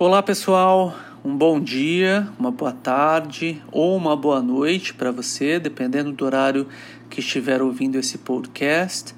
[0.00, 0.94] Olá pessoal,
[1.24, 6.68] um bom dia, uma boa tarde ou uma boa noite para você, dependendo do horário
[7.10, 9.12] que estiver ouvindo esse podcast.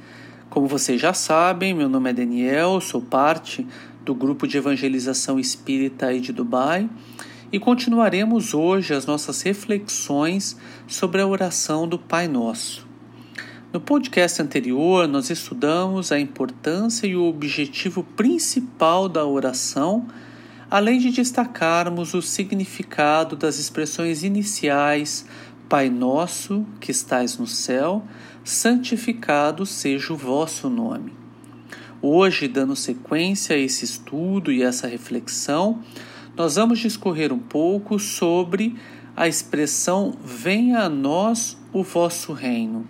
[0.49, 3.67] Como vocês já sabem, meu nome é Daniel, sou parte
[4.07, 6.89] do grupo de evangelização espírita aí de Dubai
[7.53, 10.57] e continuaremos hoje as nossas reflexões
[10.87, 12.89] sobre a oração do Pai Nosso.
[13.71, 20.09] No podcast anterior, nós estudamos a importância e o objetivo principal da oração
[20.71, 25.27] além de destacarmos o significado das expressões iniciais
[25.69, 28.05] Pai Nosso que estais no céu,
[28.45, 31.13] santificado seja o vosso nome.
[32.01, 35.81] Hoje, dando sequência a esse estudo e essa reflexão,
[36.37, 38.75] nós vamos discorrer um pouco sobre
[39.17, 42.87] a expressão Venha a nós o vosso reino.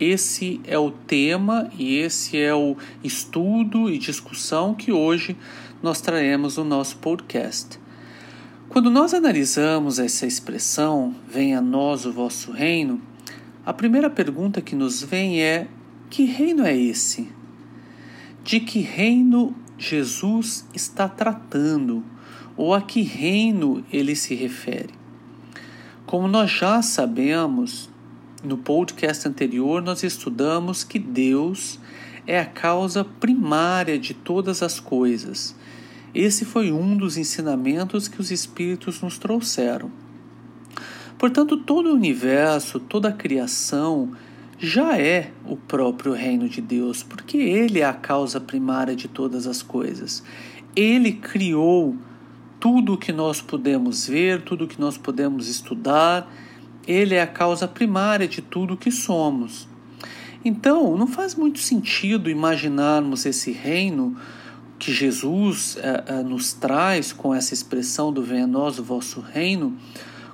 [0.00, 5.36] Esse é o tema e esse é o estudo e discussão que hoje
[5.82, 7.78] nós traremos no nosso podcast.
[8.68, 13.00] Quando nós analisamos essa expressão, venha a nós o vosso reino,
[13.64, 15.68] a primeira pergunta que nos vem é:
[16.10, 17.28] que reino é esse?
[18.42, 22.02] De que reino Jesus está tratando?
[22.56, 24.92] Ou a que reino ele se refere?
[26.04, 27.88] Como nós já sabemos,
[28.42, 31.78] no podcast anterior nós estudamos que Deus
[32.26, 35.54] é a causa primária de todas as coisas
[36.14, 39.90] esse foi um dos ensinamentos que os Espíritos nos trouxeram.
[41.18, 44.12] Portanto, todo o universo, toda a criação
[44.58, 49.46] já é o próprio reino de Deus, porque Ele é a causa primária de todas
[49.46, 50.22] as coisas.
[50.74, 51.96] Ele criou
[52.60, 56.32] tudo o que nós podemos ver, tudo o que nós podemos estudar.
[56.86, 59.68] Ele é a causa primária de tudo o que somos.
[60.44, 64.16] Então, não faz muito sentido imaginarmos esse reino
[64.78, 69.76] que Jesus uh, uh, nos traz com essa expressão do venha nós o vosso reino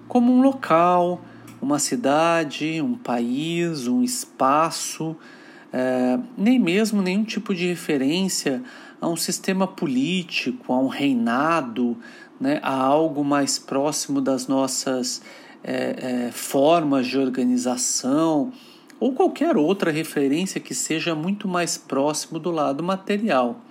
[0.07, 1.23] como um local,
[1.63, 5.17] uma cidade, um país, um espaço,
[5.73, 8.63] uh, nem mesmo nenhum tipo de referência
[9.01, 11.97] a um sistema político, a um reinado,
[12.39, 15.23] né, a algo mais próximo das nossas
[16.33, 18.53] formas de organização
[19.01, 23.63] ou qualquer outra referência que seja muito mais próximo do lado material.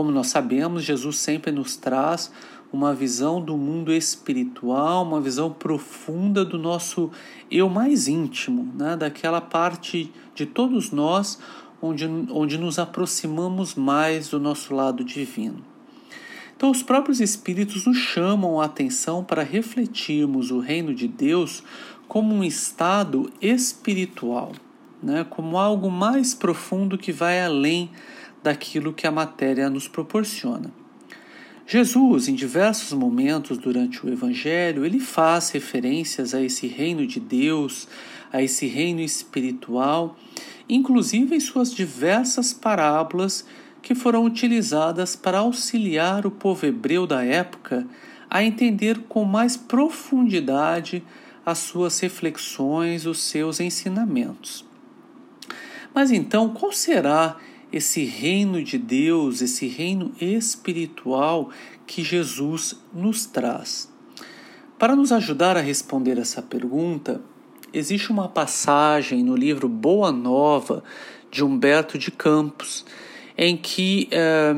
[0.00, 2.32] Como nós sabemos, Jesus sempre nos traz
[2.72, 7.10] uma visão do mundo espiritual, uma visão profunda do nosso
[7.50, 8.96] eu mais íntimo, né?
[8.96, 11.38] daquela parte de todos nós
[11.82, 15.62] onde, onde nos aproximamos mais do nosso lado divino.
[16.56, 21.62] Então, os próprios Espíritos nos chamam a atenção para refletirmos o reino de Deus
[22.08, 24.52] como um estado espiritual,
[25.02, 25.26] né?
[25.28, 27.90] como algo mais profundo que vai além
[28.42, 30.70] daquilo que a matéria nos proporciona.
[31.66, 37.86] Jesus, em diversos momentos durante o Evangelho, ele faz referências a esse reino de Deus,
[38.32, 40.16] a esse reino espiritual,
[40.68, 43.44] inclusive em suas diversas parábolas
[43.80, 47.86] que foram utilizadas para auxiliar o povo hebreu da época
[48.28, 51.02] a entender com mais profundidade
[51.44, 54.64] as suas reflexões, os seus ensinamentos.
[55.94, 57.36] Mas então, qual será
[57.72, 61.50] esse reino de Deus, esse reino espiritual
[61.86, 63.90] que Jesus nos traz.
[64.78, 67.20] Para nos ajudar a responder essa pergunta,
[67.72, 70.82] existe uma passagem no livro Boa Nova
[71.30, 72.84] de Humberto de Campos,
[73.36, 74.54] em que eh,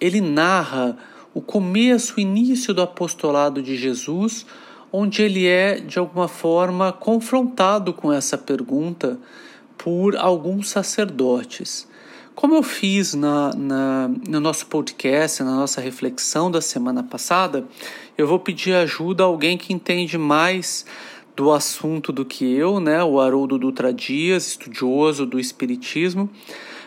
[0.00, 0.96] ele narra
[1.34, 4.44] o começo, o início do apostolado de Jesus,
[4.92, 9.18] onde ele é, de alguma forma, confrontado com essa pergunta
[9.78, 11.88] por alguns sacerdotes.
[12.42, 17.64] Como eu fiz na, na, no nosso podcast, na nossa reflexão da semana passada,
[18.18, 20.84] eu vou pedir ajuda a alguém que entende mais
[21.36, 26.28] do assunto do que eu, né, o Haroldo Dutra Dias, estudioso do Espiritismo,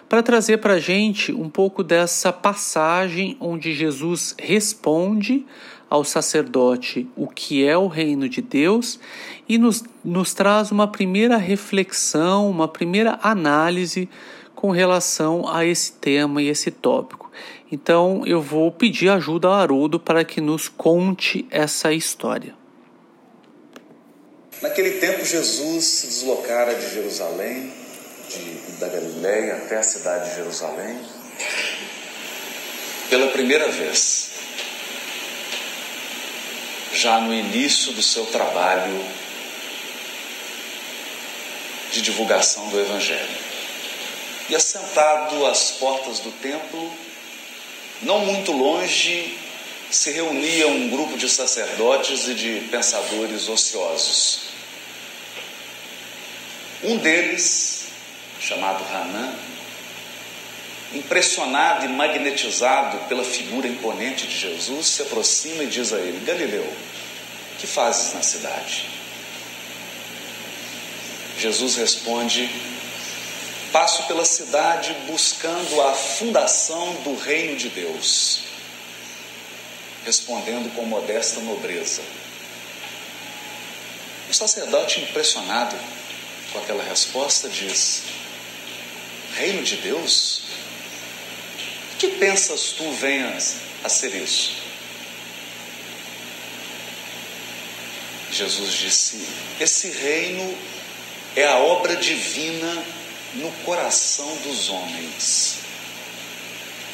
[0.09, 5.45] para trazer para a gente um pouco dessa passagem onde Jesus responde
[5.89, 8.99] ao sacerdote o que é o reino de Deus
[9.47, 14.09] e nos, nos traz uma primeira reflexão, uma primeira análise
[14.55, 17.29] com relação a esse tema e esse tópico.
[17.71, 22.55] Então eu vou pedir ajuda ao Haroldo para que nos conte essa história.
[24.61, 27.71] Naquele tempo, Jesus se deslocara de Jerusalém,
[28.29, 30.97] de, da Galiléia até a cidade de Jerusalém,
[33.09, 34.31] pela primeira vez,
[36.93, 39.05] já no início do seu trabalho
[41.91, 43.44] de divulgação do Evangelho
[44.49, 46.91] e assentado às portas do templo,
[48.01, 49.37] não muito longe,
[49.89, 54.41] se reunia um grupo de sacerdotes e de pensadores ociosos.
[56.83, 57.85] Um deles,
[58.39, 59.33] chamado Hanan,
[60.93, 66.71] impressionado e magnetizado pela figura imponente de Jesus, se aproxima e diz a ele: Galileu,
[67.57, 68.89] que fazes na cidade?
[71.39, 72.49] Jesus responde:
[73.75, 78.43] Passo pela cidade buscando a fundação do reino de Deus,
[80.05, 82.01] respondendo com modesta nobreza.
[84.29, 85.75] O sacerdote, impressionado
[86.53, 88.03] com aquela resposta, diz:
[89.35, 90.43] Reino de Deus?
[91.99, 94.53] Que pensas tu venhas a ser isso?
[98.31, 99.27] Jesus disse:
[99.59, 100.57] Esse reino
[101.35, 102.94] é a obra divina
[103.35, 105.57] no coração dos homens.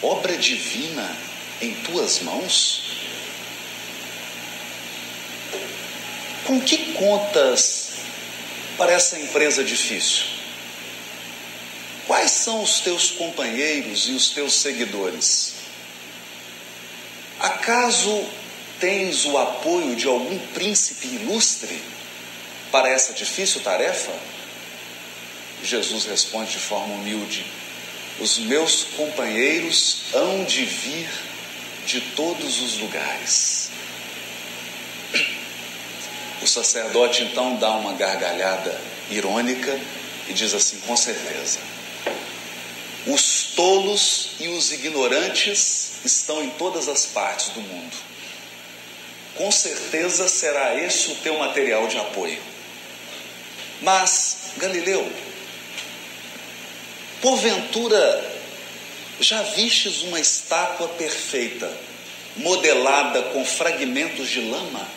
[0.02, 1.16] Obra divina
[1.62, 2.84] em tuas mãos?
[6.46, 7.92] Com que contas
[8.78, 10.26] para essa empresa difícil?
[12.08, 15.54] Quais são os teus companheiros e os teus seguidores?
[17.40, 18.26] Acaso
[18.80, 21.82] tens o apoio de algum príncipe ilustre
[22.72, 24.12] para essa difícil tarefa?
[25.64, 27.46] Jesus responde de forma humilde:
[28.20, 31.10] Os meus companheiros hão de vir
[31.86, 33.70] de todos os lugares.
[36.42, 38.80] O sacerdote então dá uma gargalhada
[39.10, 39.80] irônica
[40.28, 41.60] e diz assim: com certeza,
[43.06, 47.96] os tolos e os ignorantes estão em todas as partes do mundo.
[49.36, 52.42] Com certeza será esse o teu material de apoio.
[53.82, 55.12] Mas, Galileu,
[57.22, 58.42] Porventura,
[59.20, 61.72] já vistes uma estátua perfeita,
[62.38, 64.88] modelada com fragmentos de lama?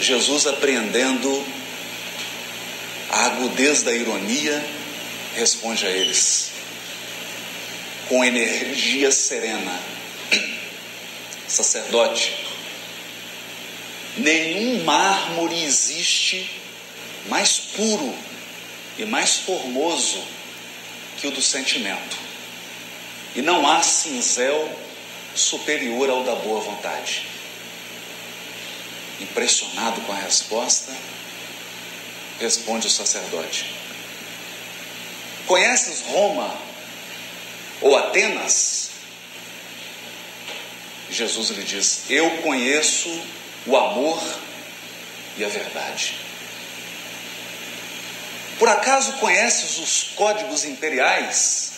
[0.00, 1.44] Jesus, apreendendo
[3.10, 4.64] a agudez da ironia,
[5.36, 6.50] responde a eles
[8.08, 9.80] com energia serena:
[11.46, 12.32] Sacerdote,
[14.16, 16.50] nenhum mármore existe
[17.28, 18.14] mais puro
[18.98, 20.22] e mais formoso
[21.18, 22.16] que o do sentimento.
[23.36, 24.76] E não há cinzel
[25.34, 27.26] superior ao da boa vontade.
[29.20, 30.92] Impressionado com a resposta,
[32.40, 33.74] responde o sacerdote:
[35.46, 36.56] Conheces Roma
[37.80, 38.90] ou Atenas?
[41.10, 43.08] Jesus lhe diz: Eu conheço
[43.66, 44.22] o amor
[45.36, 46.27] e a verdade.
[48.58, 51.72] Por acaso conheces os códigos imperiais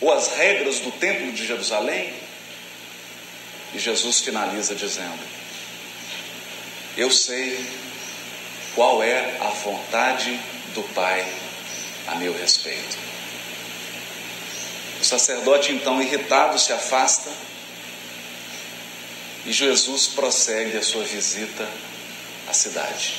[0.00, 2.12] ou as regras do Templo de Jerusalém?
[3.72, 5.22] E Jesus finaliza dizendo:
[6.96, 7.64] Eu sei
[8.74, 10.38] qual é a vontade
[10.74, 11.24] do Pai
[12.08, 12.96] a meu respeito.
[15.00, 17.30] O sacerdote, então, irritado, se afasta
[19.44, 21.68] e Jesus prossegue a sua visita
[22.48, 23.14] à cidade.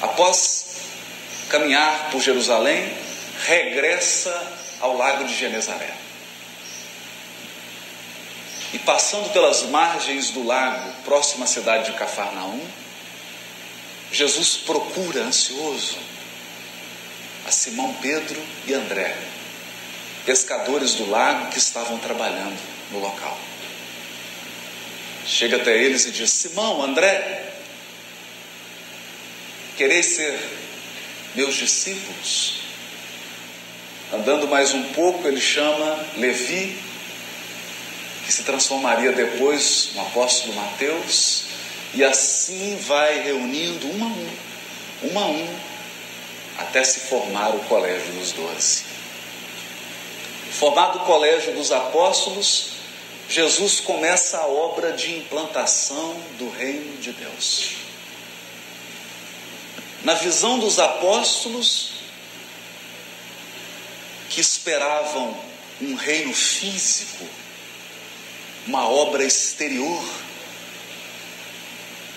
[0.00, 0.59] Após
[1.50, 2.96] caminhar por Jerusalém,
[3.44, 4.30] regressa
[4.80, 5.92] ao lago de Genezaré.
[8.72, 12.64] E passando pelas margens do lago, próximo à cidade de Cafarnaum,
[14.12, 15.98] Jesus procura ansioso
[17.46, 19.16] a Simão Pedro e André,
[20.24, 22.58] pescadores do lago que estavam trabalhando
[22.92, 23.38] no local.
[25.26, 27.52] Chega até eles e diz: Simão, André,
[29.76, 30.59] quereis ser
[31.34, 32.60] meus discípulos.
[34.12, 36.76] Andando mais um pouco, ele chama Levi,
[38.26, 41.44] que se transformaria depois no apóstolo Mateus,
[41.94, 44.30] e assim vai reunindo um a um,
[45.12, 45.58] um a um,
[46.58, 48.84] até se formar o colégio dos doze.
[50.52, 52.72] Formado o colégio dos apóstolos,
[53.28, 57.79] Jesus começa a obra de implantação do reino de Deus.
[60.04, 61.92] Na visão dos apóstolos,
[64.30, 65.38] que esperavam
[65.80, 67.26] um reino físico,
[68.66, 70.04] uma obra exterior,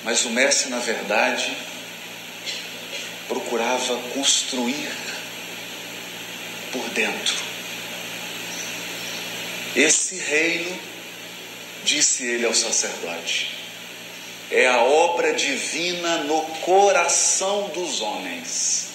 [0.03, 1.55] mas o Mestre, na verdade,
[3.27, 4.91] procurava construir
[6.71, 7.35] por dentro.
[9.75, 10.79] Esse reino,
[11.83, 13.62] disse ele ao sacerdote,
[14.51, 18.93] é a obra divina no coração dos homens.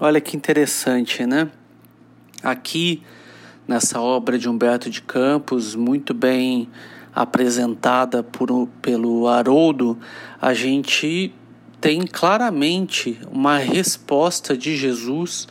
[0.00, 1.50] Olha que interessante, né?
[2.42, 3.02] Aqui
[3.66, 6.68] nessa obra de Humberto de Campos, muito bem
[7.14, 9.98] apresentada por, pelo Haroldo,
[10.40, 11.32] a gente
[11.80, 15.46] tem claramente uma resposta de Jesus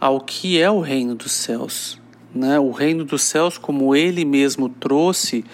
[0.00, 2.00] ao que é o reino dos céus.
[2.34, 2.58] Né?
[2.58, 5.44] O reino dos céus, como ele mesmo trouxe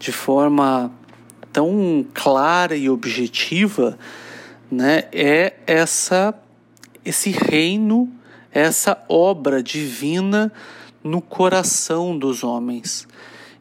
[0.00, 0.90] de forma
[1.52, 3.98] tão clara e objetiva,
[4.70, 5.04] né?
[5.12, 6.34] é essa,
[7.04, 8.10] esse reino,
[8.50, 10.50] essa obra divina
[11.04, 13.06] no coração dos homens.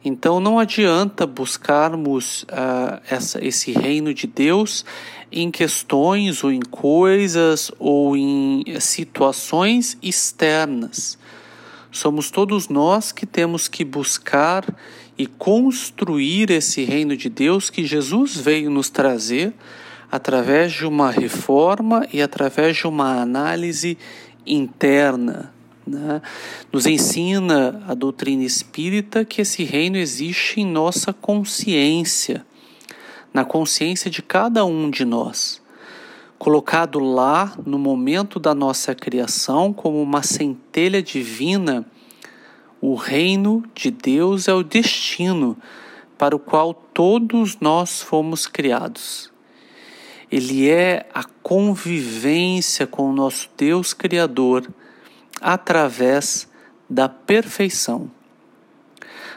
[0.03, 4.85] Então não adianta buscarmos uh, essa, esse reino de Deus
[5.29, 11.19] em questões ou em coisas ou em situações externas.
[11.91, 14.63] Somos todos nós que temos que buscar
[15.19, 19.53] e construir esse reino de Deus que Jesus veio nos trazer
[20.11, 23.97] através de uma reforma e através de uma análise
[24.47, 25.53] interna
[25.89, 26.21] né?
[26.71, 32.45] Nos ensina a doutrina espírita que esse reino existe em nossa consciência,
[33.33, 35.59] na consciência de cada um de nós,
[36.37, 41.85] colocado lá no momento da nossa criação como uma centelha divina.
[42.81, 45.57] O reino de Deus é o destino
[46.17, 49.31] para o qual todos nós fomos criados.
[50.31, 54.71] Ele é a convivência com o nosso Deus Criador
[55.41, 56.47] através
[56.89, 58.09] da perfeição.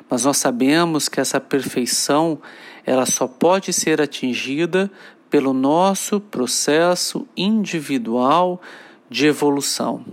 [0.09, 2.41] Mas nós sabemos que essa perfeição
[2.85, 4.91] ela só pode ser atingida
[5.31, 8.61] pelo nosso processo individual
[9.09, 10.05] de evolução.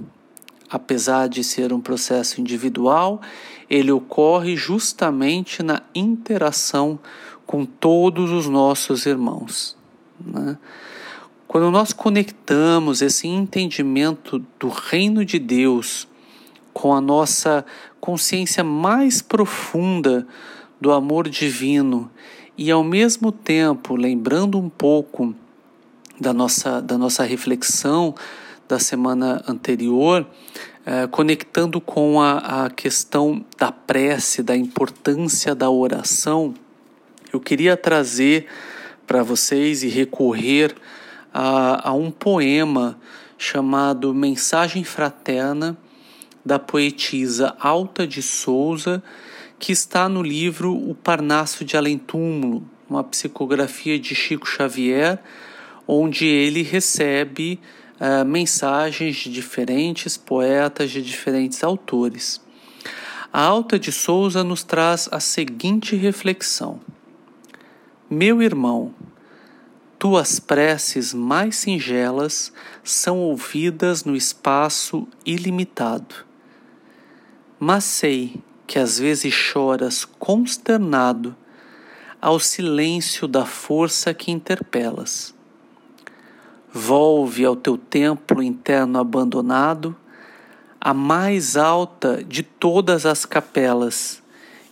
[0.69, 3.21] Apesar de ser um processo individual,
[3.69, 6.99] ele ocorre justamente na interação
[7.45, 9.75] com todos os nossos irmãos.
[10.19, 10.57] Né?
[11.47, 16.07] Quando nós conectamos esse entendimento do reino de Deus
[16.71, 17.65] com a nossa
[17.99, 20.27] consciência mais profunda
[20.79, 22.09] do amor divino
[22.55, 25.33] e ao mesmo tempo lembrando um pouco
[26.19, 28.13] da nossa, da nossa reflexão
[28.69, 30.27] da semana anterior,
[30.85, 36.53] eh, conectando com a, a questão da prece, da importância da oração,
[37.33, 38.45] eu queria trazer
[39.07, 40.75] para vocês e recorrer
[41.33, 42.99] a, a um poema
[43.39, 45.75] chamado Mensagem Fraterna,
[46.45, 49.01] da poetisa Alta de Souza,
[49.57, 55.19] que está no livro O Parnasso de Além Túmulo, uma psicografia de Chico Xavier,
[55.87, 57.59] onde ele recebe
[57.99, 62.41] uh, mensagens de diferentes poetas, de diferentes autores.
[63.31, 66.79] A Alta de Souza nos traz a seguinte reflexão:
[68.09, 68.93] Meu irmão,
[69.99, 72.51] tuas preces mais singelas
[72.83, 76.15] são ouvidas no espaço ilimitado.
[77.59, 81.35] Mas sei que às vezes choras consternado
[82.21, 85.35] ao silêncio da força que interpelas.
[86.71, 89.95] Volve ao teu templo interno abandonado,
[90.79, 94.21] a mais alta de todas as capelas,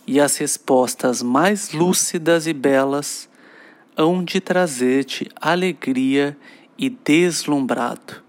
[0.06, 3.28] e as respostas mais lúcidas e belas
[3.96, 6.38] hão de trazer-te alegria
[6.78, 8.22] e deslumbrado.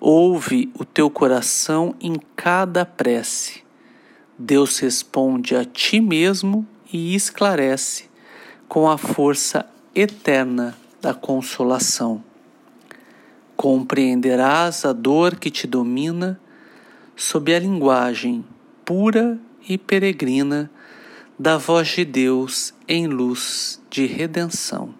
[0.00, 3.62] Ouve o teu coração em cada prece.
[4.36, 8.10] Deus responde a ti mesmo e esclarece
[8.68, 12.25] com a força eterna da consolação.
[13.56, 16.38] Compreenderás a dor que te domina
[17.16, 18.44] sob a linguagem
[18.84, 20.70] pura e peregrina
[21.38, 24.94] da voz de Deus em luz de redenção.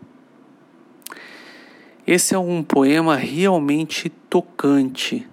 [2.06, 5.26] Esse é um poema realmente tocante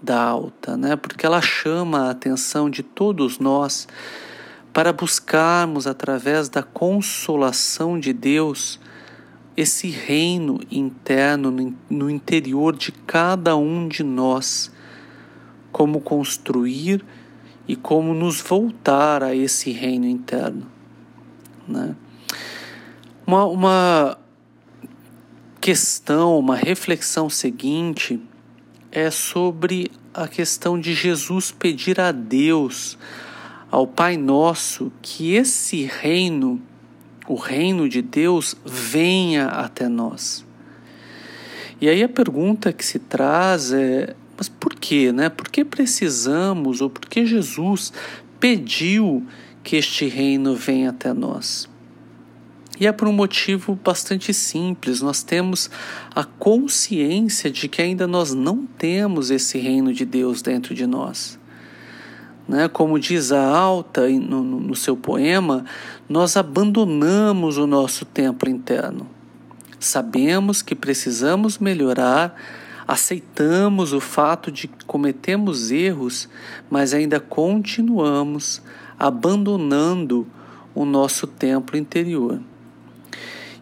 [0.00, 0.96] da alta, né?
[0.96, 3.86] Porque ela chama a atenção de todos nós
[4.72, 8.80] para buscarmos através da consolação de Deus
[9.60, 14.70] esse reino interno no interior de cada um de nós,
[15.72, 17.04] como construir
[17.66, 20.64] e como nos voltar a esse reino interno.
[21.66, 21.96] Né?
[23.26, 24.18] Uma, uma
[25.60, 28.22] questão, uma reflexão seguinte
[28.92, 32.96] é sobre a questão de Jesus pedir a Deus,
[33.72, 36.62] ao Pai Nosso, que esse reino,
[37.28, 40.44] o reino de Deus, venha até nós.
[41.80, 45.28] E aí a pergunta que se traz é: mas por quê, né?
[45.28, 47.92] Por que precisamos ou por que Jesus
[48.40, 49.26] pediu
[49.62, 51.68] que este reino venha até nós?
[52.80, 55.00] E é por um motivo bastante simples.
[55.00, 55.68] Nós temos
[56.14, 61.37] a consciência de que ainda nós não temos esse reino de Deus dentro de nós.
[62.48, 62.66] Né?
[62.66, 65.66] Como diz a Alta no, no seu poema,
[66.08, 69.06] nós abandonamos o nosso templo interno.
[69.78, 72.34] Sabemos que precisamos melhorar,
[72.86, 76.28] aceitamos o fato de que cometemos erros,
[76.70, 78.62] mas ainda continuamos
[78.98, 80.26] abandonando
[80.74, 82.40] o nosso templo interior.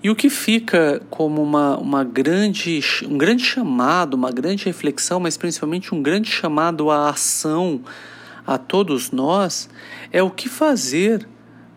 [0.03, 5.37] E o que fica como uma, uma grande, um grande chamado, uma grande reflexão, mas
[5.37, 7.81] principalmente um grande chamado à ação
[8.47, 9.69] a todos nós,
[10.13, 11.27] é o que fazer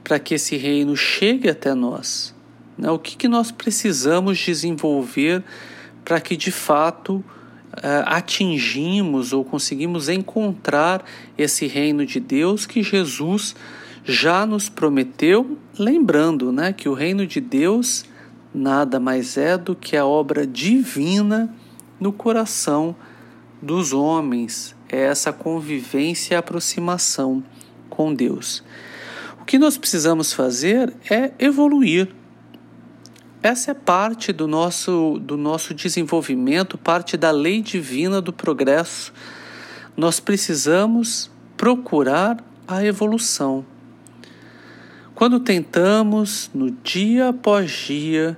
[0.04, 2.36] para que esse reino chegue até nós.
[2.78, 2.90] Né?
[2.92, 5.44] O que, que nós precisamos desenvolver
[6.06, 11.04] para que de fato uh, atingimos ou conseguimos encontrar
[11.38, 13.56] esse reino de Deus que Jesus
[14.04, 18.06] já nos prometeu, lembrando né, que o reino de Deus
[18.54, 21.54] nada mais é do que a obra divina
[22.00, 22.96] no coração
[23.62, 27.44] dos homens, é essa convivência e aproximação
[27.90, 28.64] com Deus.
[29.40, 32.10] O que nós precisamos fazer é evoluir.
[33.42, 39.14] Essa é parte do nosso, do nosso desenvolvimento, parte da lei divina do progresso.
[39.96, 43.66] Nós precisamos procurar a evolução.
[45.16, 48.38] Quando tentamos, no dia após dia,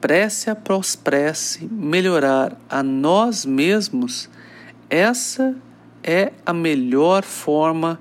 [0.00, 4.28] prece após prece, melhorar a nós mesmos,
[4.88, 5.56] essa
[6.06, 8.00] é a melhor forma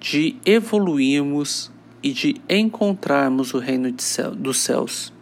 [0.00, 1.70] de evoluirmos
[2.02, 5.12] e de encontrarmos o reino céu, dos céus.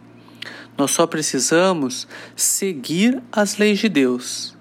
[0.77, 4.57] Nós só precisamos seguir as leis de Deus.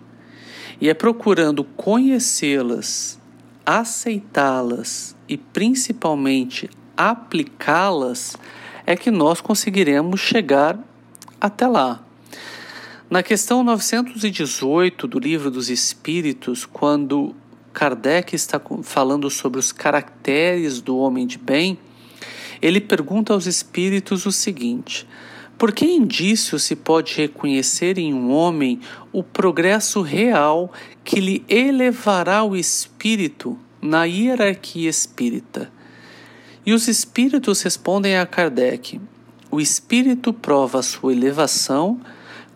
[0.80, 3.18] E é procurando conhecê-las,
[3.64, 8.36] aceitá-las e principalmente aplicá-las,
[8.84, 10.78] é que nós conseguiremos chegar
[11.40, 12.04] até lá.
[13.08, 17.34] Na questão 918 do Livro dos Espíritos, quando
[17.72, 21.78] Kardec está falando sobre os caracteres do homem de bem,
[22.60, 25.06] ele pergunta aos espíritos o seguinte:
[25.60, 28.80] por que indício se pode reconhecer em um homem
[29.12, 30.72] o progresso real
[31.04, 35.70] que lhe elevará o espírito na hierarquia espírita?
[36.64, 39.00] E os espíritos respondem a Kardec:
[39.50, 42.00] o espírito prova sua elevação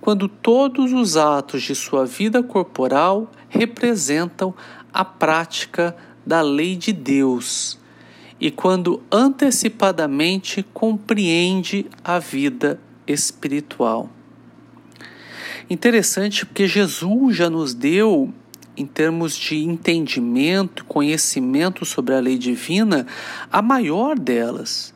[0.01, 4.55] quando todos os atos de sua vida corporal representam
[4.95, 7.79] a prática da lei de Deus
[8.41, 14.09] e quando antecipadamente compreende a vida espiritual.
[15.69, 18.33] Interessante porque Jesus já nos deu
[18.77, 23.07] em termos de entendimento, conhecimento sobre a lei divina,
[23.51, 24.93] a maior delas.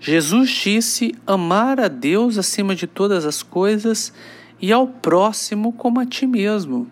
[0.00, 4.12] Jesus disse amar a Deus acima de todas as coisas
[4.60, 6.90] e ao próximo como a ti mesmo.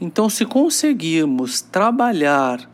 [0.00, 2.68] Então, se conseguirmos trabalhar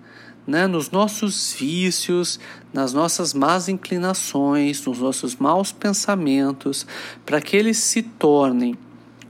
[0.47, 2.39] né, nos nossos vícios,
[2.73, 6.87] nas nossas más inclinações, nos nossos maus pensamentos,
[7.25, 8.77] para que eles se tornem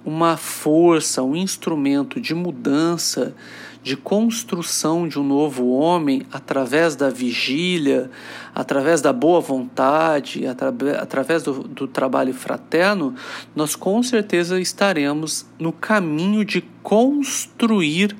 [0.04, 3.34] uma força, um instrumento de mudança,
[3.84, 8.10] de construção de um novo homem através da vigília,
[8.54, 13.14] através da boa vontade, atra através do, do trabalho fraterno,
[13.54, 18.16] nós com certeza estaremos no caminho de construir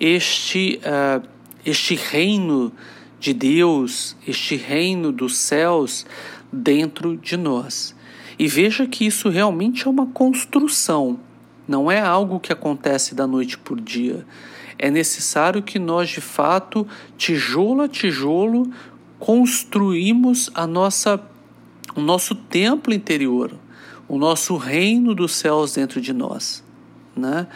[0.00, 1.24] este, uh,
[1.64, 2.72] este reino
[3.20, 6.04] de Deus, este reino dos céus
[6.52, 7.94] dentro de nós.
[8.36, 11.20] E veja que isso realmente é uma construção,
[11.68, 14.26] não é algo que acontece da noite por dia.
[14.78, 16.86] É necessário que nós, de fato,
[17.16, 18.70] tijolo a tijolo,
[19.18, 21.20] construímos a nossa,
[21.94, 23.52] o nosso templo interior,
[24.08, 26.62] o nosso reino dos céus dentro de nós.
[27.16, 27.46] Né?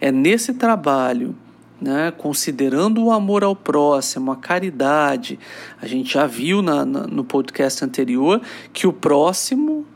[0.00, 1.34] É nesse trabalho
[1.80, 5.38] né, considerando o amor ao próximo, a caridade.
[5.80, 8.40] A gente já viu na, na, no podcast anterior
[8.72, 9.86] que o próximo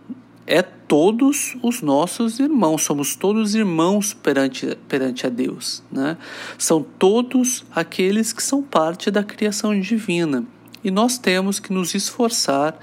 [0.47, 5.83] é todos os nossos irmãos, somos todos irmãos perante, perante a Deus.
[5.91, 6.17] Né?
[6.59, 10.45] São todos aqueles que são parte da criação divina.
[10.83, 12.79] E nós temos que nos esforçar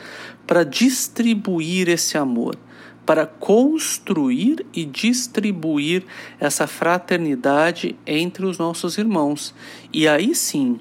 [0.47, 2.57] para distribuir esse amor,
[3.05, 6.03] para construir e distribuir
[6.39, 9.53] essa fraternidade entre os nossos irmãos.
[9.93, 10.79] E aí sim,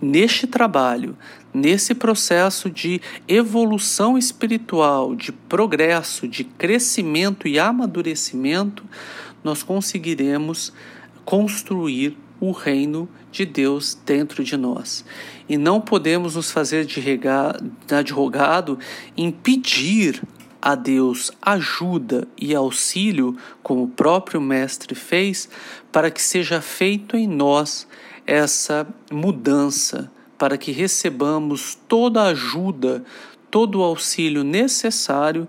[0.00, 1.16] neste trabalho,
[1.52, 8.84] nesse processo de evolução espiritual, de progresso, de crescimento e amadurecimento,
[9.42, 10.72] nós conseguiremos
[11.24, 15.04] construir o reino de Deus dentro de nós.
[15.48, 17.00] E não podemos nos fazer de
[17.90, 18.78] advogado
[19.16, 20.22] impedir
[20.60, 25.48] a Deus ajuda e auxílio, como o próprio Mestre fez,
[25.92, 27.86] para que seja feito em nós
[28.28, 33.02] essa mudança, para que recebamos toda a ajuda,
[33.50, 35.48] todo o auxílio necessário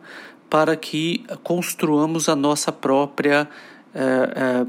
[0.49, 3.49] para que construamos a nossa própria
[3.93, 4.65] é, é,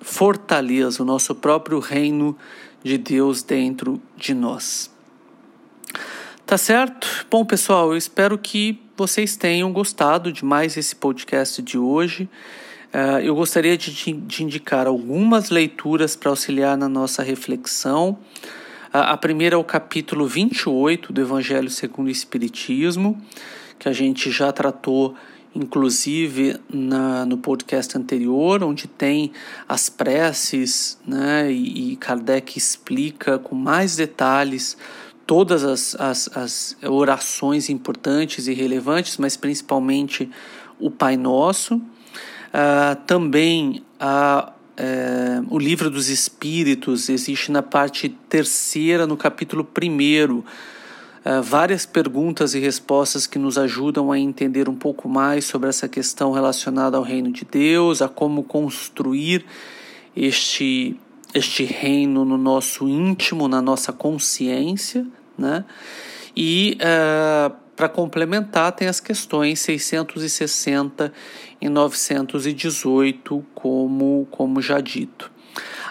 [0.00, 2.38] fortaleza, o nosso próprio reino
[2.84, 4.88] de Deus dentro de nós.
[6.46, 7.26] Tá certo?
[7.28, 12.28] Bom, pessoal, eu espero que vocês tenham gostado de mais esse podcast de hoje.
[12.92, 18.18] Uh, eu gostaria de, de, indicar algumas leituras para auxiliar na nossa reflexão.
[18.92, 23.20] Uh, a primeira é o capítulo 28 do Evangelho segundo o Espiritismo,
[23.78, 25.14] que a gente já tratou
[25.54, 29.32] inclusive na, no podcast anterior, onde tem
[29.68, 34.76] as preces, né, e, e Kardec explica com mais detalhes
[35.26, 40.28] todas as, as, as orações importantes e relevantes, mas principalmente
[40.78, 41.80] o Pai Nosso.
[42.50, 50.44] Uh, também a, uh, o Livro dos Espíritos existe na parte terceira, no capítulo primeiro
[51.24, 55.88] uh, várias perguntas e respostas que nos ajudam a entender um pouco mais sobre essa
[55.88, 59.44] questão relacionada ao reino de Deus, a como construir
[60.16, 60.98] este,
[61.32, 65.06] este reino no nosso íntimo, na nossa consciência,
[65.38, 65.64] né?
[66.36, 71.10] E uh, para complementar, tem as questões 660
[71.62, 75.32] e 918, como, como já dito.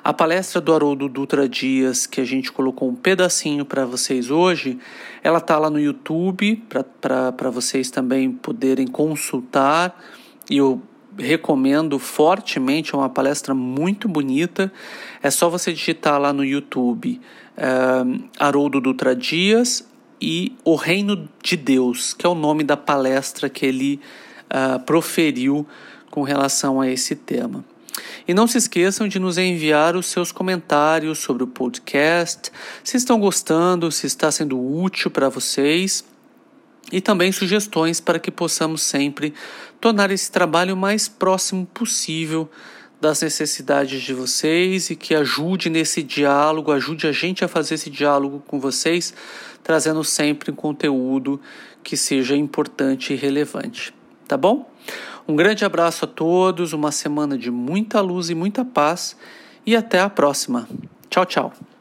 [0.04, 4.78] A palestra do Haroldo Dutra Dias, que a gente colocou um pedacinho para vocês hoje,
[5.24, 6.64] ela está lá no YouTube
[7.02, 10.00] para vocês também poderem consultar.
[10.48, 10.80] E eu
[11.18, 14.72] recomendo fortemente, é uma palestra muito bonita.
[15.24, 17.20] É só você digitar lá no YouTube
[17.58, 19.90] uh, Haroldo Dutra Dias
[20.22, 24.00] e O Reino de Deus, que é o nome da palestra que ele
[24.46, 25.66] uh, proferiu
[26.10, 27.64] com relação a esse tema.
[28.28, 32.52] E não se esqueçam de nos enviar os seus comentários sobre o podcast,
[32.84, 36.04] se estão gostando, se está sendo útil para vocês
[36.92, 39.34] e também sugestões para que possamos sempre
[39.80, 42.50] tornar esse trabalho o mais próximo possível
[43.00, 47.90] das necessidades de vocês e que ajude nesse diálogo, ajude a gente a fazer esse
[47.90, 49.14] diálogo com vocês,
[49.64, 51.40] trazendo sempre um conteúdo
[51.84, 53.94] que seja importante e relevante.
[54.28, 54.70] Tá bom?
[55.28, 59.16] Um grande abraço a todos, uma semana de muita luz e muita paz
[59.66, 60.68] e até a próxima.
[61.10, 61.79] Tchau, tchau.